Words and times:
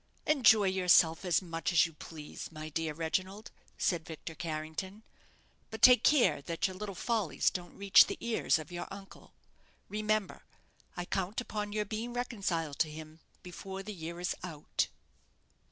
"Enjoy 0.25 0.65
yourself 0.65 1.23
as 1.23 1.43
much 1.43 1.71
as 1.71 1.85
you 1.85 1.93
please, 1.93 2.51
my 2.51 2.69
dear 2.69 2.91
Reginald," 2.91 3.51
said 3.77 4.03
Victor 4.03 4.33
Carrington; 4.33 5.03
"but 5.69 5.83
take 5.83 6.03
care 6.03 6.41
that 6.41 6.65
your 6.65 6.75
little 6.75 6.95
follies 6.95 7.51
don't 7.51 7.77
reach 7.77 8.07
the 8.07 8.17
ears 8.19 8.57
of 8.57 8.71
your 8.71 8.87
uncle. 8.89 9.35
Remember, 9.89 10.41
I 10.97 11.05
count 11.05 11.39
upon 11.39 11.71
your 11.71 11.85
being 11.85 12.13
reconciled 12.13 12.79
to 12.79 12.89
him 12.89 13.19
before 13.43 13.83
the 13.83 13.93
year 13.93 14.19
is 14.19 14.33
out." 14.43 14.87